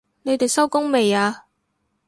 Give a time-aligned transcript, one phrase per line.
[0.23, 1.45] 你哋收工未啊？